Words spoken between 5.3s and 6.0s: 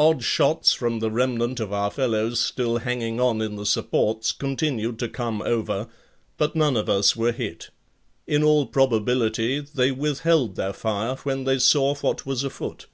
over,